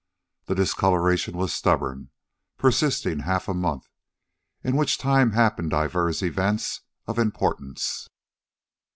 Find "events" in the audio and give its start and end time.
6.23-6.81